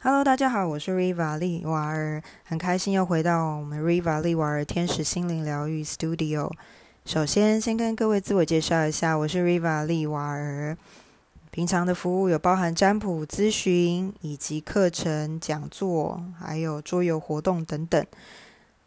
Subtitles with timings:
[0.00, 6.52] Hello，大家好，我是 Riva 利瓦尔，很开心又回到我们 Riva 利瓦尔天使心灵疗愈 Studio。
[7.04, 10.78] 首先，先跟各位自我介绍一下，我是 Riva 利瓦尔。
[11.50, 18.06] 平常的服务有包含占卜咨询，以及课程讲座，还有桌游活动等等，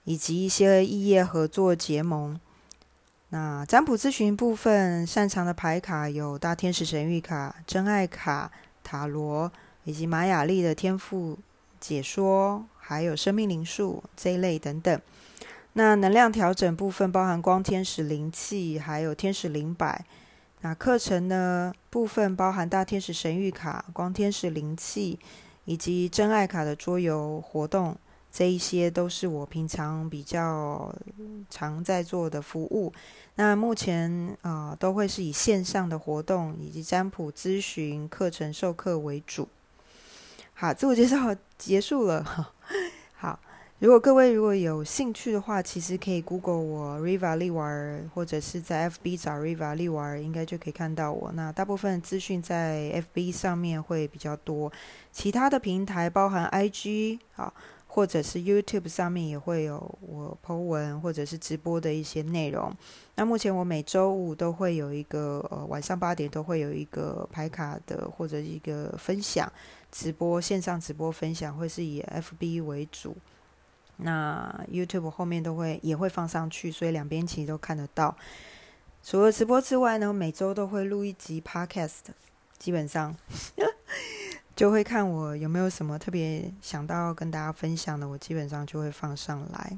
[0.06, 2.40] 以及一些异业合作结盟。
[3.32, 8.50] 那占卜咨询部分，擅长的牌卡有大天使神谕卡、真爱卡、
[8.82, 9.52] 塔罗。
[9.84, 11.38] 以及玛雅历的天赋
[11.80, 15.02] 解说，还有生命灵数这一类等等。
[15.74, 20.06] 那能量调整部分包含光天使灵气，还有天使灵摆。
[20.62, 25.18] 那课程呢部分包含大天使神谕卡、光天使灵气，
[25.66, 27.98] 以及真爱卡的桌游活动。
[28.32, 30.94] 这一些都是我平常比较
[31.50, 32.94] 常在做的服务。
[33.36, 39.50] 那目前啊，都会是以线上的活动以及占卜咨询课程授课为主。
[40.62, 42.24] 好，自我介绍结束了。
[43.16, 43.40] 好，
[43.80, 51.32] 如果各位如果有兴趣的话，其实可以 Google 我 Riva 利瓦尔，或者是在 FB 找 Riva 利瓦尔，应该就可以看到我。
[51.32, 54.72] 那大部分资讯在 FB 上面会比较多，
[55.12, 57.52] 其他的平台包含 IG 啊，
[57.88, 62.72] 或者是 YouTube 上面也会有我 po 文或者是直播的一些内容。
[63.16, 69.52] 那目前我每周五都会有一个呃晚上八点都会有一个排卡的或者一个分享。
[69.92, 73.18] 直播线上直播分享会是以 FB 为主，
[73.98, 78.16] 那 YouTube 后面都会也会放上去，所以两边其实都看得到。
[79.04, 82.00] 除了直播之外呢，每周都会录一集 Podcast，
[82.58, 83.16] 基本上
[84.56, 89.78] 就会看我有没有什么特别想到跟大家分享的，我基本上就会放上来。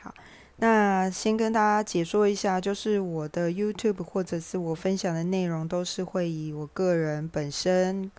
[0.00, 0.12] 好，
[0.56, 8.10] 那先跟大家解说一下，就是我的 YouTube 或者是我分享的内容，都是会以我个人本身。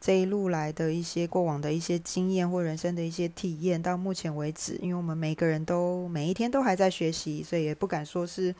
[0.00, 8.54] 这一路来的一些过往的一些经验或人生的一些体验，到目前为止，因为我们每个人都每一天都还在学习，所以也不敢说是，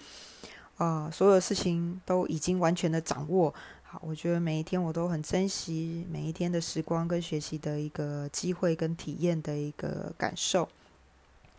[0.79, 3.55] 呃，所有事情都已经完全的掌握。
[3.83, 10.69] 好，我觉得每一天我都很珍惜每一天的时光跟学习的一个机会跟体验的一个感受。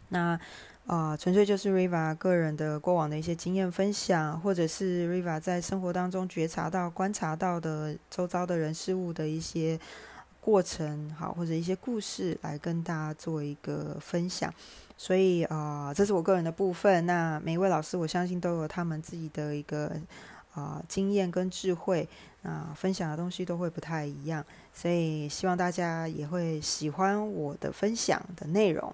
[0.10, 0.40] 那。
[0.88, 9.80] 啊，纯粹就是 Riva 个人的过往的一些经验分享，或者是 Riva 在生活当中觉察到、观察到的周遭的人事物的一些
[10.42, 14.52] 过程，好，或者一些故事来跟大家做一个分享。
[14.98, 17.06] 所以啊，这是我个人的部分。
[17.06, 19.96] 那每一位老师，我相信都有他们自己的一个
[20.56, 22.10] 啊经验跟智慧，
[22.42, 24.44] 啊，分享的东西都会不太一样。
[24.74, 28.92] 所以希望大家也会喜欢我的分享的内容。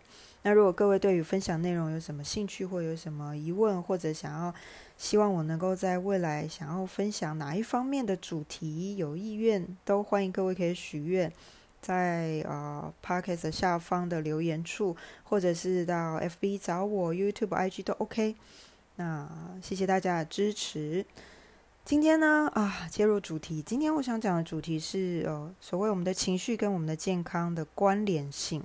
[0.48, 4.54] 那如果各位对于分享内容有什么兴趣，或有什么疑问，或者想要
[4.96, 11.34] 希望我能够在未来想要分享哪一方面的主题，有意愿都欢迎各位可以许愿，
[11.82, 18.36] 在呃 podcast 下方的留言处，或者是到 FB 找我，YouTube、IG 都 OK。
[18.98, 19.28] 那
[19.64, 21.04] 谢谢大家的支持。
[21.84, 28.64] 今天呢啊，切入主题，今天我想讲的主题是呃，所谓我们的情绪跟我们的健康的关联性。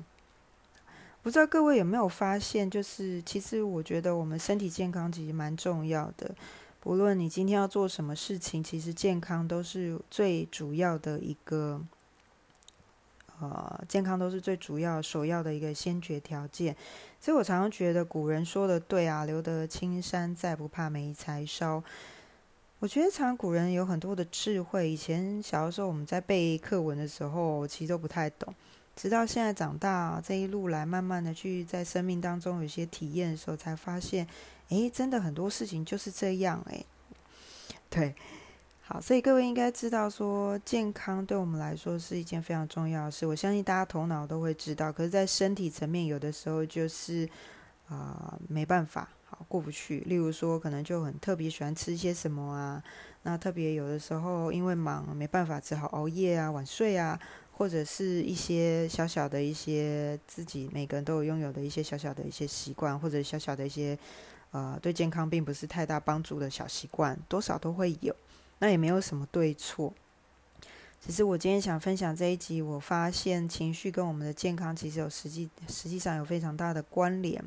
[1.22, 6.34] 不知道各位有没有发现，就是其实我觉得我们身体健康其实蛮重要的。
[6.80, 11.78] 不论你今天要做什么事情，其实健康都是最主要的一个，
[13.38, 16.74] 呃，健康都是最主要、首要的一个先决条件。
[17.20, 21.84] 所以我常常觉得古人说的对啊，“留得青山在，不怕没柴烧。”
[22.80, 24.90] 我觉得常古人有很多的智慧。
[24.90, 28.54] 以前小的时候我们在背课文的时候，其实都不太懂。
[28.96, 34.26] 直到现在长大这一路来，慢慢的去在生命当中有些体验的时候，才发现，
[34.68, 36.84] 哎，真的很多事情就是这样，哎，
[37.88, 38.14] 对，
[38.82, 43.26] 好，所以各位应该知道说，健康对我们来说是一件非常重要的事。
[43.26, 47.26] 我相信大家头脑都会知道，可是，在身体层面，有的时候就是
[47.88, 50.00] 啊，没办法，好过不去。
[50.00, 52.82] 例如说，可能就很特别喜欢吃些什么啊，
[53.22, 57.18] 那特别有的时候因为忙没办法，只好熬夜啊，晚睡啊。
[57.52, 63.98] 或者是一些小小的一些自己每个人都有拥有的一些小小的一些习惯，或者小小的一些
[64.50, 68.16] 呃对健康并不是太大帮助的小习惯，多少都会有。
[68.60, 69.92] 那也没有什么对错，
[71.04, 77.42] 只是我今天想分享这一集，我发现情绪跟我们的健康其实有实际实际上有非常大的关联。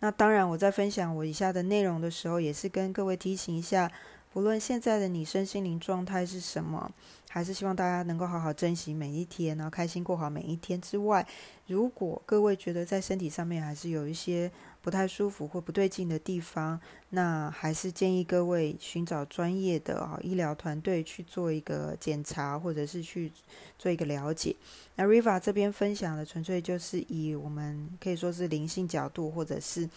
[0.00, 3.90] 那当然，我在分享我以下的内容的时候，也是跟各位提醒一下。
[4.32, 6.92] 不论现在的你身心灵状态是什么，
[7.28, 11.26] 还是希望大家能够好好珍惜每一天，然后开心过好每一天之外，
[11.66, 14.50] 如果各位觉得在身体上面还是有一些
[14.82, 16.78] 不太舒服或不对劲的地方，
[17.10, 23.32] 那还是建议各位寻找专业的啊医疗团队去做一个检查，或者是去
[23.78, 24.54] 做一个了解。
[24.96, 29.88] 那 Riva 这边分享的纯粹就是以我们可以说是灵性角度，或者是。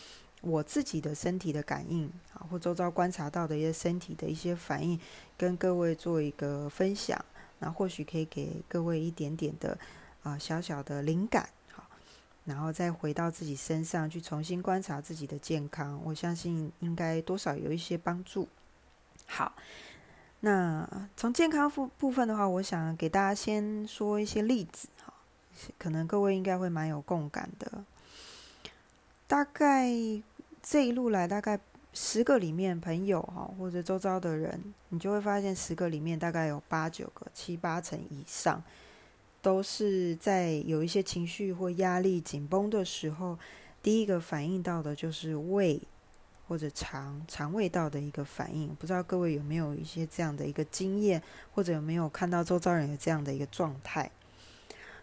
[0.42, 5.00] 我自己的身体的感应啊，或周遭观察到的一些身体的一些反应，
[5.38, 7.24] 跟各位做一个分享，
[7.60, 9.78] 那或许可以给各位一点点的
[10.24, 11.86] 啊小小的灵感，好，
[12.46, 18.50] 然后再回到自己身上去重新观察自己的健康，我相信应该多少有一些帮助。
[19.28, 19.54] 好，
[20.40, 25.14] 那从健康部部分的话，我想给大家先说一些例子，哈，
[25.78, 27.84] 可能各位应该会蛮有共感的，
[29.28, 29.94] 大概。
[30.64, 31.60] 这一路来，大概
[31.92, 38.64] 十个里面朋友哈，或者周遭的人，你就会发现十个里面大概有八九个、七八成以上，
[39.42, 43.38] 都是在有一些情绪或压力紧绷的时候，
[43.82, 45.82] 第一个反应到的就是胃
[46.48, 48.74] 或者肠肠胃道的一个反应。
[48.76, 51.22] 不知道各位有没有一些这样的一个经验，
[51.54, 54.10] 或者有没有看到周遭人有这样的一个状态？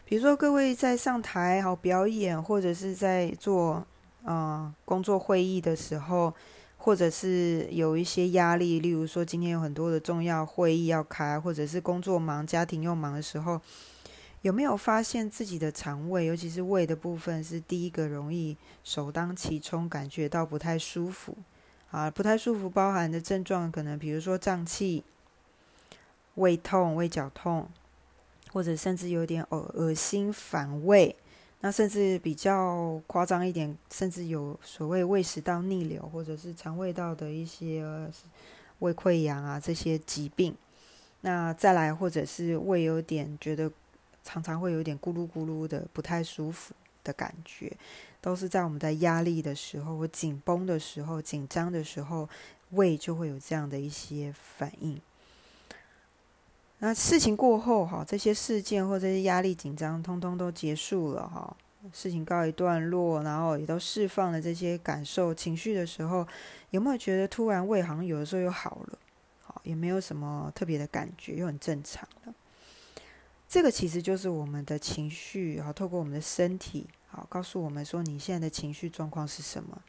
[0.04, 3.84] 比如说各位在上台好表演，或者是在做。
[4.24, 6.34] 啊，工作会议的时候，
[6.76, 13.60] 或者是有一些压力，例如说今天有很多的重要会议要开，或者是工作忙、家庭又忙的时候，
[14.42, 21.36] 有没有发现自己的肠胃，尤其是胃的部分，是第一个容易首当其冲感觉到不太舒服？
[21.90, 25.02] 啊，不太舒服包含的症状可能比如说胀气、
[26.34, 27.68] 胃痛、胃绞痛，
[28.52, 31.16] 或者甚至有点恶恶心、反胃。
[31.60, 37.84] 那甚至比较夸张一点，甚至有所谓胃食道逆流，或者是肠胃道的一些
[38.78, 40.54] 胃溃疡啊这些疾病。
[41.22, 43.68] 那再来，或者是胃有点觉得
[44.22, 46.72] 常常会有点咕噜咕噜的不太舒服
[47.02, 47.76] 的感觉，
[48.20, 52.28] 都是在我们在压力的时候或紧绷的时候、紧张的时候，
[52.70, 55.00] 胃就会有这样的一些反应。
[56.80, 61.56] 那事情过后，哈，这些事件或这些压力紧张，通通都结束了，哈，
[61.92, 66.26] 事情告一段落，然后也都释放了这些感受、情绪的时候，
[66.70, 68.98] 有没有觉得突然胃好像有的时候又好了，
[69.40, 72.34] 好，也没有什么特别的感觉，又很正常了。
[73.48, 79.82] 这个其实就是我们的情绪，好，透过我们的身体，好，告诉我们说你现在的情绪状况是什么。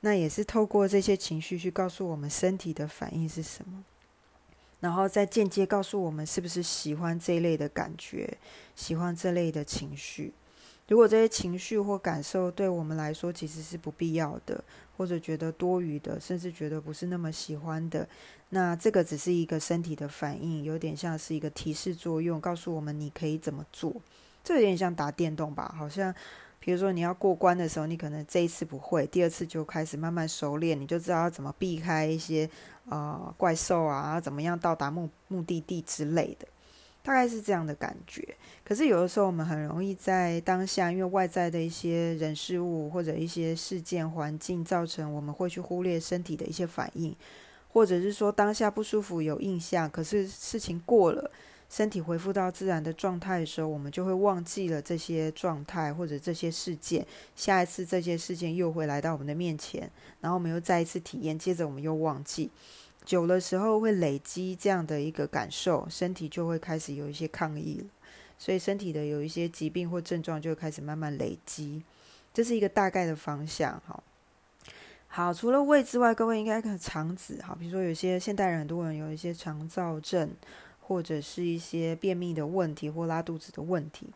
[0.00, 3.82] 那也是透过这些情绪去告诉我们身体的反应是什么。
[4.80, 8.38] 然后再间接告诉我们是不是喜欢这一类的感觉，
[8.76, 10.32] 喜欢这类的情绪。
[10.86, 14.62] 如果这些情绪或感受对我们来说其实是不必要的，
[14.96, 18.08] 或者觉得多余的，甚至觉得不是那么喜欢的，
[18.50, 23.94] 那这个只是一个身体的反应，有点像是一个提示作用，告诉我们你可以怎么做。
[24.42, 26.14] 这有点像打电动吧，好像。
[26.60, 32.48] 比如说你要过关的时候，你可能这一次不会，第二次就开始慢慢熟练，你就知道要怎么避开一些
[32.88, 36.46] 呃怪兽啊，怎么样到达目目的地之类的，
[37.02, 38.36] 大概是这样的感觉。
[38.64, 47.16] 可是有的时候我们很容易在当下，因为外在的一些人事物或者一些事件环境造成，我们会去忽略身体的一些反应，
[47.72, 51.30] 或者是说当下不舒服有印象，可是事情过了。
[51.70, 57.06] 身体恢复到自然的状态的时候，我们就会忘记了这些状态或者这些事件。
[57.36, 59.90] 下一次这些事件又会来到我们的面前，
[60.22, 62.50] 然后我们又再一次体验，接着我们又忘记。
[63.04, 67.86] 久的时候会累积这样的一个感受，身体就会开始有一些抗议。
[68.38, 71.82] 所以身体的有一些疾病或症状就会开始慢慢累积。
[72.32, 73.80] 这是一个大概的方向。
[73.86, 74.02] 好，
[75.08, 77.42] 好，除了胃之外，各位应该看肠子。
[77.42, 80.30] 好，比如说有些现代人很多人有一些肠燥症。
[80.88, 84.06] 或者是一些便秘的问题或拉肚子的问题，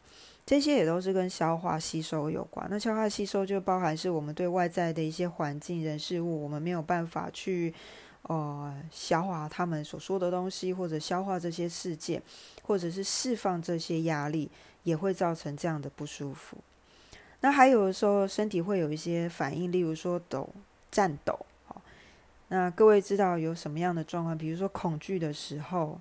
[0.46, 2.66] 这些也都是跟消化吸收有关。
[2.70, 7.74] 那消化吸收就包含是我们对外在的一些环境、人事物，我们没有办法去
[8.22, 12.22] 呃消化他们所说的东西，或者消化这些事件，
[12.62, 14.50] 或者是释放这些压力，
[14.84, 16.56] 也会造成这样的不舒服。
[17.42, 20.48] 那还有的时候身体会有一些反应，例如说抖、
[20.90, 21.38] 颤抖。
[22.48, 24.38] 那各位知道有什么样的状况？
[24.38, 26.00] 比如说恐惧的时候。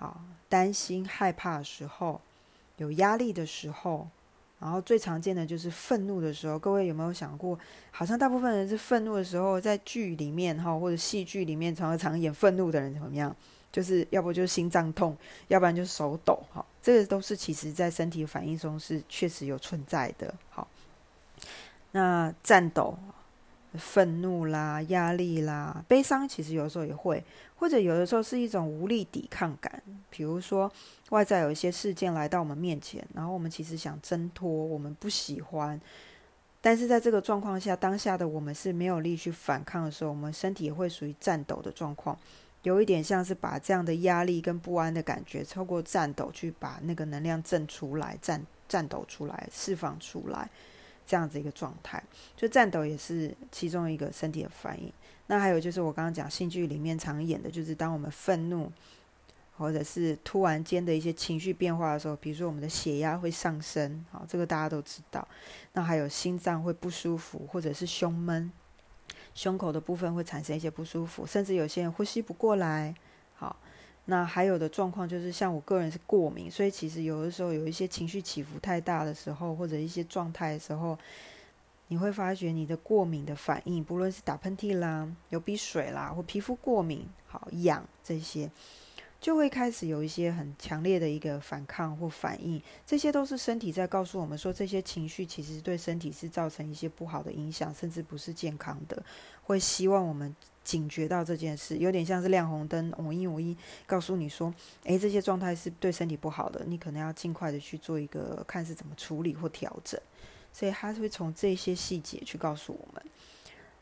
[0.00, 0.16] 啊，
[0.48, 2.20] 担心、害怕的时候，
[2.78, 4.08] 有压力的时候，
[4.58, 6.58] 然后最常见的就是愤怒的时候。
[6.58, 7.56] 各位有没有想过，
[7.92, 13.34] 好像大部分人是愤怒的时候，在剧里面哈，或者戏剧里面常常演愤怒的人怎么样？
[13.70, 15.16] 就是要不就是心脏痛，
[15.46, 16.42] 要不然就是手抖。
[16.52, 20.34] 哈，这个都是其实在身体反应中是确实有存在的。
[20.48, 20.66] 好，
[21.92, 22.98] 那颤抖，
[23.74, 27.22] 愤怒啦、压力啦、悲伤，其实有时候也会，
[27.56, 29.80] 或者有的时候是一种无力抵抗感。
[30.10, 30.70] 比如说，
[31.10, 35.80] 外在有一些事件来到我们面前，然后我们其实想挣脱，我们不喜欢，
[36.60, 42.18] 但是在这个状况下，当下的我们是没有力去反抗的时候，我们身体也会属于颤抖的状况，
[42.64, 50.50] 有一点像是把这样的压力跟不安的感觉，透过颤抖去把那个能量震出来、颤颤抖出来、释放出来。
[51.10, 52.00] 这样子一个状态，
[52.36, 54.92] 就颤抖也是其中一个身体的反应。
[55.26, 58.70] 那还有就是我刚刚讲戏剧里面常演的，就是当我们愤怒，
[59.56, 65.26] 或者是突然间的一些情绪变化的时候，比如说我们的血压会上升，好，这个大家都知道。
[65.72, 68.52] 那还有心脏会不舒服，或者是胸闷，
[69.34, 72.94] 胸口的部分会产生一些不舒服，甚至有些人呼吸不过来，
[73.34, 73.56] 好。
[74.10, 80.98] 那还有的状况就是，像我个人是过敏，所以其实有的时候有一些情绪起伏太大的时候，或者一些状态的时候，
[81.86, 88.50] 你会发觉你的过敏的反应，不论是打喷嚏啦、流鼻水啦，或皮肤过敏、好痒这些。
[89.20, 99.00] 就会开始有一些很强烈的一个反抗或反应，这些都是身体在告诉我们说，这些情绪其实对身体是造成一些不好的影响，甚至不是健康的。
[99.42, 100.34] 会希望我们
[100.70, 110.00] 警觉到这件事，有点像是亮红灯，我一我一告诉你说，诶，这些状态是对身体不好的，你可能要尽快的去做一个看是怎么处理或调整。
[110.52, 113.02] 所以他会从这些细节去告诉我们。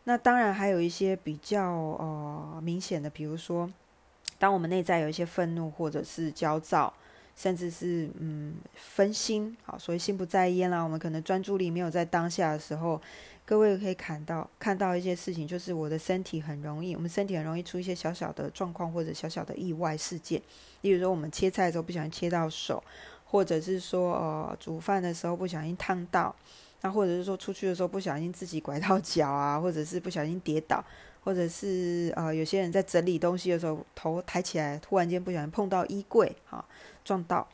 [0.04, 3.70] 那当然还有一些比较呃明显的，比如说。
[4.40, 6.94] 当我们内在有一些愤怒，或者是焦躁，
[7.34, 13.02] 甚至是嗯分心，好，所以心不在焉啦，我们可能专注力没有在当下的时候，
[13.48, 20.38] 各位可以看到看到一些事情，就是我的身体很容易，我们身体很容易出一些小小的状况或者小小的意外事件，
[20.82, 22.84] 例如说我们切菜的时候不小心切到手，
[23.24, 26.36] 或者是说呃煮饭的时候不小心烫到，
[26.82, 30.84] 那或者是说出去的时候不小心自己拐到脚啊，或者是不小心跌倒。
[31.24, 36.64] 或者是呃，有些人在整理东西的时候，头抬起来，突然间不小心碰到衣柜，哈，
[37.04, 37.46] 撞到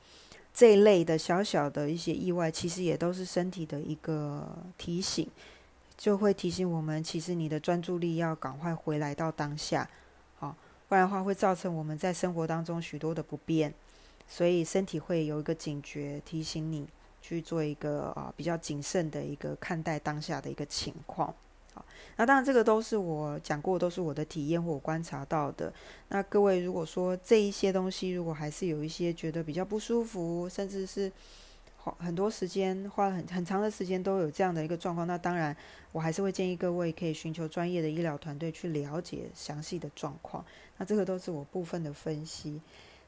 [0.52, 4.46] 这一类的小小的一些意外，其实也都是身体的一个
[4.78, 5.26] 提醒，
[6.04, 9.88] 就会提醒我们，其实你的专注力要赶快回来到当下，
[10.36, 10.54] 好，
[10.86, 13.72] 不然的话会造成我们在生活当中许多的不便，
[14.28, 16.86] 所以身体会有一个警觉，提醒你
[17.22, 21.34] 去做一个啊比较谨慎的一个看待当下的一个情况。
[21.72, 21.82] 好
[22.16, 25.72] 那当然，这个都是我讲过，都是我的体验或我观察到的。
[26.08, 31.10] 那各位，如果说这一些东西，如果还是有一些觉得比较不舒服，甚至是
[31.98, 35.56] 很多时间、花很很长的时间都有这样的一个状况，那当然，
[35.92, 40.44] 我还是会建议各位可以寻求专业的医疗团队去了解详细的状况。
[40.78, 42.60] 那这个都是我部分的分析。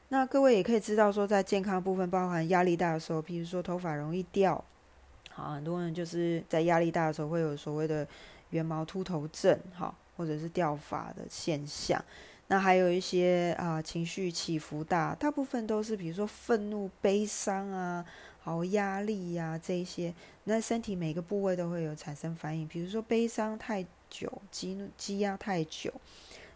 [0.09, 4.63] 那各位也可以知道说，在健康部分，包含压力大的时候，譬如说头发容易掉，
[5.29, 8.07] 好，很多人就是在压力大的时候会有所谓的。
[8.51, 12.01] 圆毛秃头症，哈，或者是掉发的现象，
[12.47, 18.05] 那还有一些啊情绪起伏大，大部分都是比如说愤怒、悲伤啊，
[18.47, 20.13] 好压力呀这一些，
[20.45, 22.65] 那身体每个部位都会有产生反应。
[22.65, 25.91] 比如说悲伤太久，积积压太久，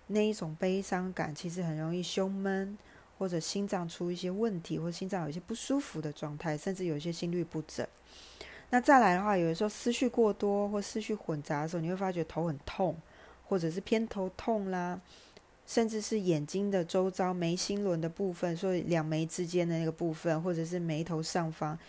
[0.08, 2.78] 那一种悲伤感其实很容易胸闷，
[3.18, 7.86] 或者心脏出一些问题，或者心脏有一些不舒服的状态，甚至有一些心律不整。
[8.70, 12.96] 那再来的话，有的时候思绪过多或思绪混杂的时候，你会发觉头很痛，
[13.46, 14.98] 或者是偏头痛啦，
[15.72, 21.80] 甚至是眼睛的周遭眉心轮的部分，所以两眉之间的那个部分，或者是眉头上方，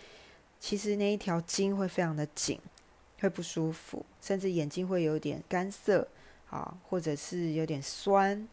[0.57, 2.57] 其实那一条筋会非常的紧，
[3.19, 6.07] 会不舒服，甚至眼睛会有点干涩，
[6.49, 8.47] 啊，或者是有点酸。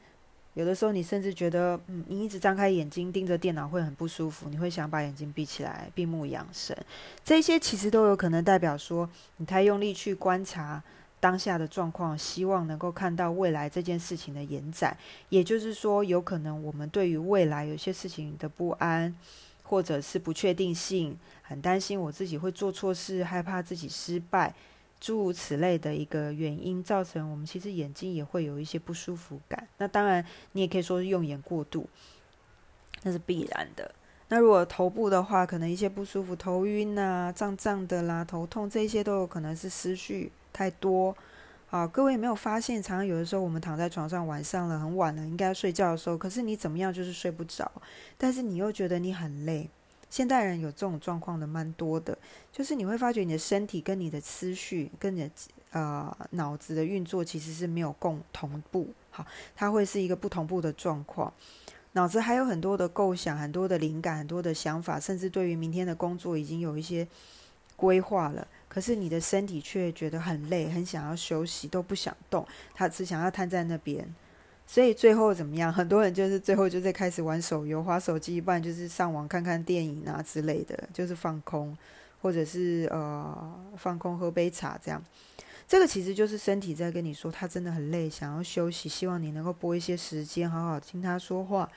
[0.55, 6.77] 有的时候，你甚至觉得，嗯，你一直张开眼睛盯着电脑会很不舒服，你会想把眼睛闭起来，闭目养神。
[7.25, 10.83] 这些其实都有可能代表说，你太用力去观察
[11.21, 14.97] 当下的状况，希望能够看到未来这件事情的延展。
[15.29, 19.15] 也就是说，有可能我们对于未来有些事情的不安，
[19.63, 24.55] 或者是不确定性，很担心我自己会做错事，害怕自己失败。
[24.99, 29.67] 诸如此类的一个原因，造成我们其实眼睛也会有一些不舒服感。
[29.79, 30.23] 那当然，
[30.53, 31.89] 你也可以说是用眼过度，
[33.03, 33.95] 那是必然的。
[34.29, 41.17] 那如果头部的话，可能一些不舒服，头晕啊、胀胀的啦、头痛，这些都有可能是思绪太多。
[41.67, 47.71] 好，各位有没有发现，常常有的时候我们躺在床上，晚上了很晚了，应该睡觉的时候，可是你怎么样就是睡不着，
[48.19, 49.69] 但是你又觉得你很累。
[50.09, 52.19] 现代人有这种状况的蛮多的，
[52.51, 55.31] 就是你会发觉你的身体跟你的思绪、跟你的
[55.71, 61.33] 呃脑子的运作其实是没有共同步，好，它会是一个不同步的状况。
[61.93, 67.07] 脑子还有很多的构想、很多的灵感、很多的想法，甚至对于明天的工作已经有一些
[67.77, 74.09] 规划了，可是你的身体却觉得很累，很想要休息，都不想动，他只想要瘫在那边。
[74.65, 75.73] 所以最后怎么样？
[75.73, 81.77] 很多人就是最后就在开始玩手游、划手机，不然就是上网看看电影啊之类的，就是放空，
[82.23, 85.03] 或者是呃放空喝杯茶这样。
[85.67, 91.69] 这个其实就是身体在跟你说，他真的很累，想要休息，希望你能够拨一些时间，好好听他说话。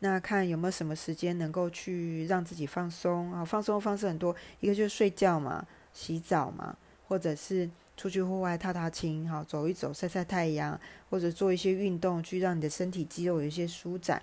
[0.00, 3.44] 那看有没有什么时间能够去让自己放松啊？
[3.44, 6.76] 放松方式很多，一个就是睡觉嘛，洗澡嘛，
[7.08, 10.78] 或者是出去户外踏踏青，哈，走一走，晒晒太阳，
[11.10, 14.22] 或者做一些运动，去让你的身体肌肉有一些舒展，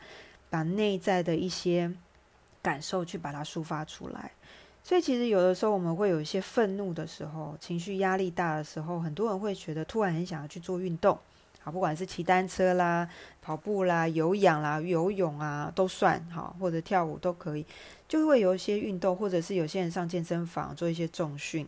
[0.50, 1.94] 把内在的一些
[2.62, 4.32] 感受去把它抒发出来。
[4.84, 11.18] 所以其实有的时候我们会有一些愤怒的时候，情绪压力大的时候，很多人会觉得突然很想要去做运动。
[11.62, 13.10] 好，不管是骑单车啦、
[13.42, 17.66] 跑步啦、有氧啦、游泳啊，都算好，或者跳舞都可以，
[18.08, 21.68] 就会有一些运动，或者是有些人上健身房做一些重训，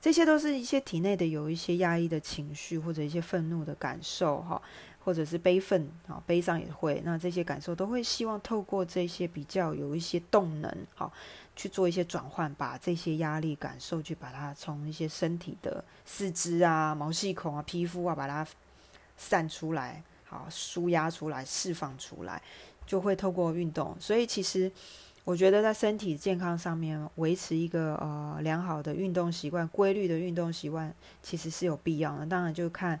[0.00, 4.60] 这些都是一些体内的有一些压抑的情绪，或者一些愤怒的感受，哈，
[5.04, 11.12] 或者是悲愤啊，悲伤也会，那这些感受都会希望透过这些比较有一些动能，好
[11.54, 18.46] 去做一些转换，把这些压力感受去把它从一些身体的四肢啊、毛细孔啊、皮肤啊，把它。
[19.14, 22.42] 散出来，好，舒压出来，释放出来，
[22.84, 23.94] 就会透过运动。
[24.00, 24.72] 所以其实
[25.24, 32.26] 我觉得在身体健康上面维持一个呃良好的运动习惯、规律的运动习惯，其实是有必要的。
[32.26, 32.98] 当然就看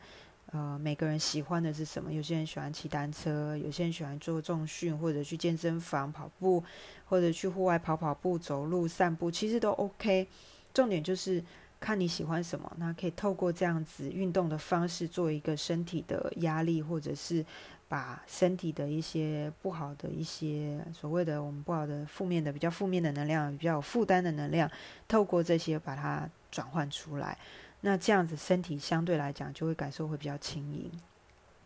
[0.52, 2.12] 呃每个人喜欢的是什么。
[2.12, 6.62] 有些人喜欢骑单车，有些人喜欢做重训，或者去健身房跑步，
[7.06, 10.26] 或者去户外跑跑步、走路、散步，其实都 OK。
[10.72, 11.42] 重点就是。
[11.82, 17.44] 看你喜欢什么，那可以透过这样子运动的方式，做一个身体的压力，或者是
[17.92, 24.70] 把身体的一些不好的一些所谓的我们不好的负面的比较负面的能量，比较有负担的能量，
[25.06, 27.36] 透过这些把它转换出来，
[27.82, 30.90] 那这样子身体相对来讲就会感受会比较轻盈。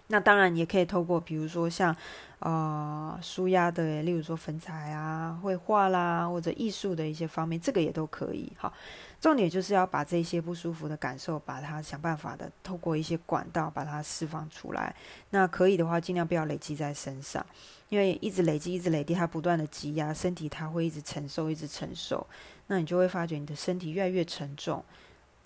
[0.08, 1.94] 那当然也可以透过，比如说像，
[2.40, 8.52] 呃，舒压的，例如说粉彩啊、绘画啦，或者艺术的一些方面，这个也都可以。
[8.56, 8.72] 好，
[9.26, 14.94] 重点就是要把这些不舒服的感受，把它想办法的透过一些管道把它释放出来。
[15.30, 17.44] 那可以的话，尽量不要累积在身上，
[17.88, 22.24] 因为一直累积、一直累积，它不断的积压，身体它会一直承受、一直承受。
[22.68, 24.84] 那你就会发觉你的身体越来越沉重。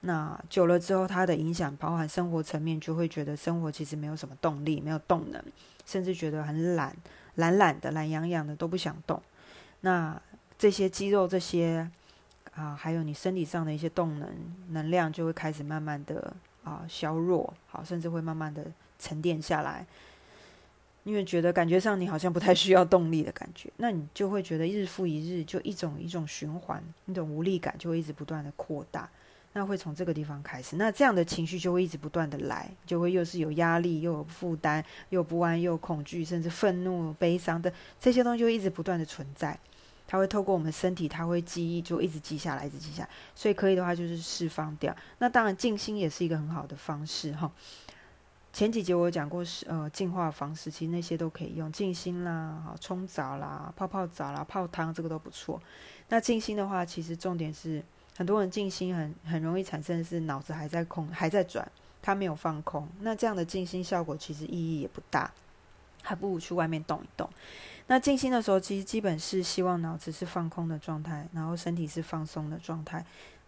[0.01, 5.43] 那久了之后，它的影响包含生活层面，就会觉得生活其实没有什么动力，没有动能，
[5.87, 6.95] 甚至觉得很懒，
[7.37, 9.23] 懒懒的，懒洋洋的，都不想动。
[9.81, 10.21] 那
[10.59, 11.91] 这些肌肉，这些
[12.61, 14.29] 啊，还有你身体上的一些动能、
[14.69, 16.31] 能量，就会开始慢慢的
[16.63, 18.63] 啊削弱，好，甚至会慢慢的
[18.99, 19.87] 沉淀下来。
[21.05, 29.09] 因为觉得感觉上你好像不太需要动力的感觉，那你就会觉得日复一日，就一种一种循环，那种无力感就会一直不断的扩大。
[29.55, 39.59] 那会从这个地方开始，那这样的情绪就会一直不断的来，就会又是有压力，又有负担，又不安，又恐惧，甚至愤怒、悲伤的这些东西就一直不断的存在。
[40.11, 43.09] 它会透过我们身体，它会记忆，就一直记下来，一直记下来。
[43.33, 44.93] 所以可以的话，就是释放掉。
[45.19, 47.49] 那当然，静心也是一个很好的方式哈。
[48.53, 55.63] 前几节我有讲过是呃净化方式，其实那些都可以用静心啦，好冲澡啦、泡泡澡啦、泡汤，这个都不错。
[56.09, 57.81] 那静心的话，其实重点是。
[58.17, 61.67] 很多人静心很很容易产生的是脑子还在空还在转，
[62.03, 62.87] 他没有放空。
[63.01, 65.33] 那这样的静心效果其实意义也不大，
[66.03, 67.29] 还不如去外面动一动。
[67.87, 73.05] 那静心的时候，其实基本是希望脑子是放空的状态，然后身体是放松的状态，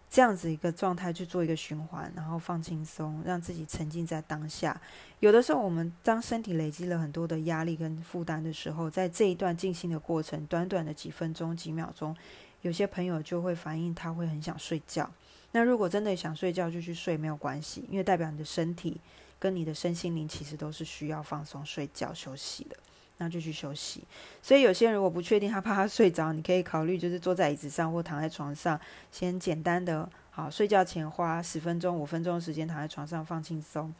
[0.09, 4.79] 这样子一个状态去做一个循环，然后放轻松，让自己沉浸在当下。
[5.21, 12.15] 有的时候，我们当身体累积了很多的压力跟负担的时候，在这一段静心的过程，短短的几分钟、几秒钟。
[12.61, 15.09] 有些朋友就会反映，他会很想睡觉。
[15.51, 18.99] 那如果真的想睡觉，就去睡没有关系，因为代表你的身体
[19.43, 22.77] 跟你的身心灵其实都是需要放松、睡觉、休息的，
[23.17, 24.01] 那就去休息。
[24.41, 28.79] 所以有些人如果不确定，他怕他睡着，你可以考虑就是坐在椅子上或躺在床上，
[29.11, 33.93] 先简单的好睡觉前花十分钟、五分钟的时间躺在床上放轻松，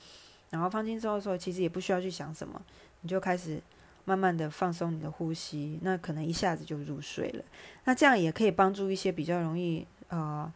[0.51, 2.61] 然后放轻松的时候，其实也不需要去想什么，
[3.01, 3.61] 你就开始。
[4.05, 7.43] 慢慢的放松你的呼吸，那可能一下子就入睡了。
[7.85, 10.51] 那这样也可以帮助一些比较容易呃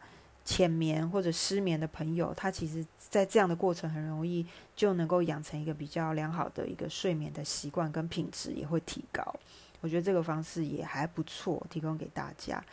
[0.48, 9.22] 浅眠或者失眠的朋友，他其实在这样的过程很容易就能够养成一个比较良好的一个睡眠的习惯跟品质也会提高。
[9.82, 12.64] 我觉得这个方式也还不错，提供给大家。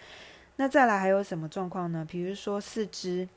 [0.56, 2.08] 那再来还有什么状况呢？
[2.10, 3.28] 比如说四肢。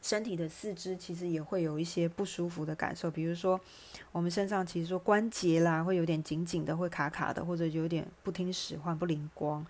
[0.00, 3.60] 身体的四肢其实也会有一些不舒服的感受，比如说
[4.12, 9.66] 我们身上其实说关节啦，会有点紧紧的，会卡卡的，或者有点不听使唤、不灵光，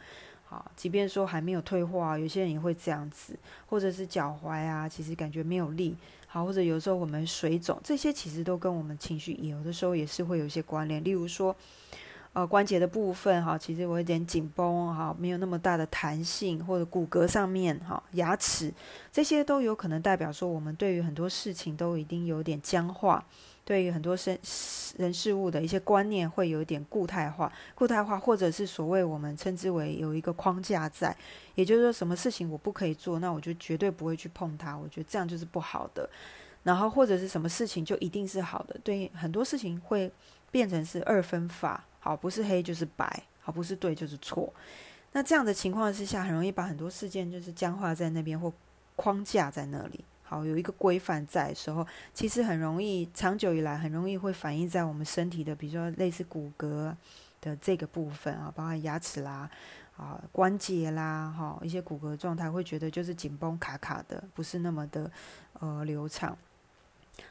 [0.51, 5.95] 好，即便说还没有退化，有些人也会这样子，或者是脚踝啊，其实感觉没有力，
[6.27, 11.05] 好，或者有时候我们水肿，这些其实都跟我们情绪有的时候也是会有一些关联。
[11.05, 11.55] 例如说，
[12.33, 18.73] 呃，关节的部分哈，其实我有点紧绷哈，没有那么大的弹性，或者骨骼上面哈，牙齿
[19.13, 23.23] 这些都有可能代表说，我们对于很多事情都已经有点僵化。
[23.69, 24.37] 对于很多生
[24.97, 31.15] 人事物的一些观念会有一点固态化，固态化，或者是所谓我们称之为有一个框架在，
[31.55, 36.09] 也就是说，什么事情我不可以做，那我就绝对不会去碰它，我觉得这样就是不好的。
[36.63, 40.11] 然后或者是什么事情就一定是好的，对很多事情会
[40.51, 44.51] 变成是二分法，好，不是黑就是白，好，不是对就是错。
[45.13, 48.51] 那这样的情况之下，很容易把很多事件就是僵化在那边或
[48.97, 50.03] 框架在那里。
[50.29, 56.95] 好，有一个规范在的时候，其实很容易，长久以来很容易会反映在我们身体的，比如说类似骨骼
[57.41, 59.49] 的这个部分啊，包括牙齿啦、
[59.97, 65.11] 啊关节啦，哈一些骨骼状态，会觉得就是紧绷卡卡的，不是那么的
[65.61, 66.37] 呃流畅。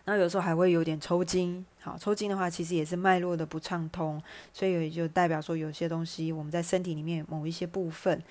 [0.06, 4.20] 那有时候还会有点抽筋，好抽筋的话，其实也是脉络的不畅通，
[4.52, 8.24] 所以就代表说有些东西我们在身体里面某一些部分。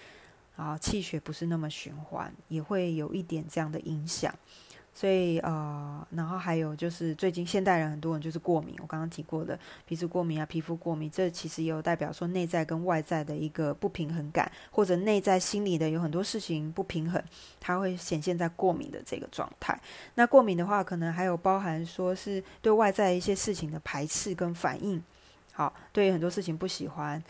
[0.56, 4.34] 啊，气血不是那么循环，也会有一点这样的影响。
[4.94, 17.22] 所以呃，然后还有就是最近现代人很多人就是过敏，我刚刚提过的鼻子过敏啊，皮肤过敏，这其实也有代表说内在跟外在的一个不平衡感，或者内在心理的有很多事情不平衡，
[17.60, 19.78] 它会显现在过敏的这个状态。
[20.14, 25.04] 那过敏的话，可能还有包含说是对外在一些事情的排斥跟反应，
[25.52, 27.22] 好，对很多事情不喜欢。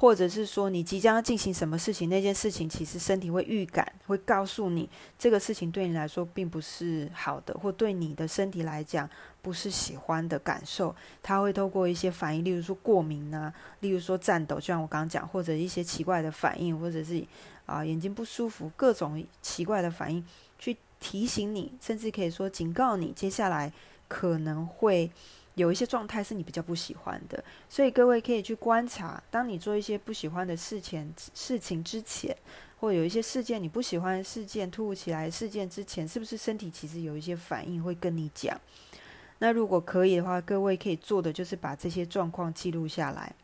[0.00, 9.10] 或者是说你即将要进行什么事情，那件事情其实身体会预感，会告诉你这个事情对你来说并不是好的，或对你的身体来讲
[9.42, 10.94] 不是喜欢的感受。
[11.20, 17.20] 它会透过一些反应，例如说过敏啊，例如说颤抖，就像我刚刚讲，或者一些奇怪的反应，或者是
[17.66, 20.24] 啊眼睛不舒服，各种奇怪的反应，
[20.60, 23.72] 去提醒你，甚至可以说警告你，接下来
[24.06, 25.10] 可能会。
[25.58, 32.34] 有一些状态是你比较不喜欢的，所以各位可以去观察，当你做一些不喜欢的事前事情之前，
[32.78, 38.58] 或有一些事件你不喜欢事件突如其来事件之前，是不是身体其实有一些反应会跟你讲？
[39.40, 43.34] 那如果可以的话，各位可以做的就是把这些状况记录下来。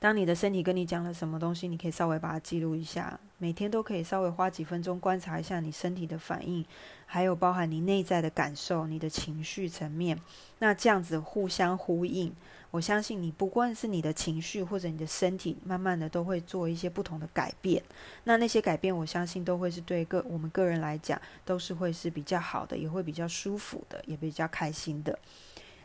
[0.00, 3.18] 当你的身体跟你讲了什么东西，你可以稍微把它记录一下。
[3.38, 6.64] 每天都可以稍微花几分钟观察一下你身体的反应，
[7.06, 10.20] 还有包含你内在的感受、你的情绪层面。
[10.60, 12.32] 那这样子互相呼应，
[12.70, 17.82] 我相信你不管是你的情绪或者你的身体，慢慢的都会做一些不同的改变。
[18.24, 25.16] 那那些改变，我相信都会是对个我们个人来讲，都是会是比较好的，也会比较舒服的，也比较开心的。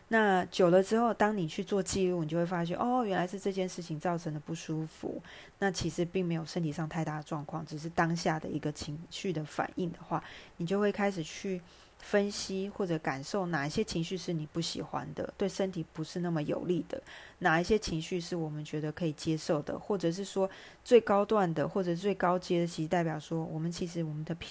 [0.09, 5.21] 那久了之后，当你去做记录，你就会发现，哦，原来是这件事情造成的不舒服。
[5.59, 10.23] 那其实并没有身体上太大的状况，只是当下的一个情绪的反应的话，
[10.57, 11.59] 你就会开始去
[11.97, 17.01] 分析或者感受哪一些情绪是你不喜欢的，对身体不是那么有利的；
[17.39, 20.47] 哪一些情绪是我们觉得可以接受的，或者是说
[20.83, 24.49] 最高段的或者最高阶的，其实代表说我们其实我们的平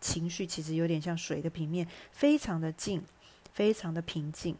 [0.00, 3.02] 情绪其实有点像水的平面，非常的静，
[3.58, 4.56] 非常的平静。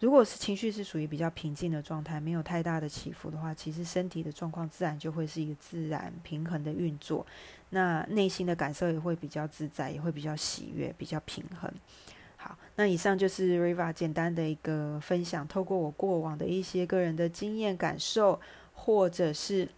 [0.00, 7.24] 如果是情绪是属于比较平静的状态，没有太大的起伏的话，其实身体的状况自然就会是一个自然平衡的运作。
[7.70, 11.72] 那内心的感受也会比较自在，也会比较喜悦，比较平衡。
[12.36, 18.40] 好，那以上就是 Riva 简单的一个分享，透过我过往的一些个人的经验感受，
[18.74, 19.68] 或者是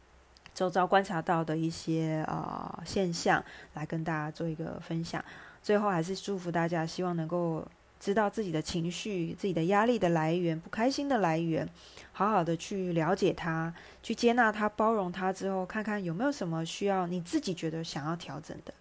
[0.55, 3.45] 周遭观察到的一些啊现象，
[3.75, 5.23] 来跟大家做一个分享。
[5.63, 7.65] 最后还是祝福大家，希望能够。
[8.01, 11.69] 知道自己的情绪、自己的压力的来源、不开心的来源，
[12.13, 18.73] 好好的去了解它，去接纳它、包容它之后，看看有没有什么需要你自己觉得想要调整的。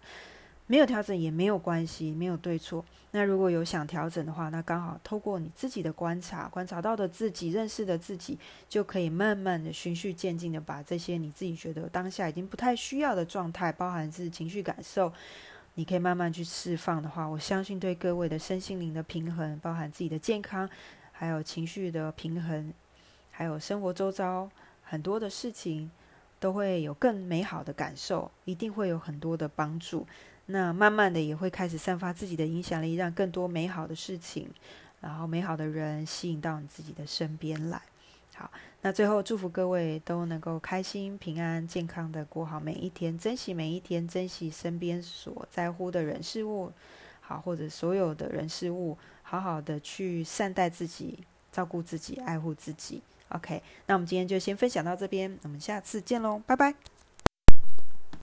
[0.70, 2.84] 没有调整也没有关系，没有对错。
[3.12, 15.10] 那如果有想调整的话，那刚好透过你自己的观察，观察到的自己、认识的自己，就可以慢慢的循序渐进的把这些你自己觉得当下已经不太需要的状态，包含是情绪感受。
[15.78, 20.68] 你可以慢慢去释放的话，我相信对各位的身心灵的平衡，包含自己的健康，
[21.12, 22.74] 还有情绪的平衡，
[23.30, 24.50] 还有生活周遭
[24.82, 25.88] 很多的事情，
[26.40, 30.04] 都会有更美好的感受，一定会有很多的帮助。
[30.46, 34.50] 那慢慢的也会开始散发自己的影响力，让更多美好的事情，
[35.00, 37.80] 然后美好的人吸引到你自己的身边来。
[38.38, 38.48] 好，
[38.82, 46.72] 那最后祝福各位都能够开心、平安、健康的过好每一天，珍惜每一天，珍惜身边所在乎的人事物，
[47.20, 51.18] 好，或者所有的人事物，好好的去善待自己、
[51.50, 53.02] 照顾自己、爱护自己。
[53.30, 56.97] OK，那我们今天就先分享到这边，我们下次见喽，拜拜。